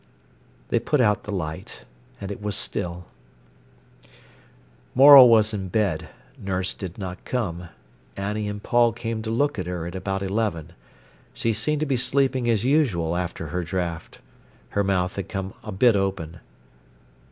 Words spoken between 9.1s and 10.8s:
to look at her at about eleven.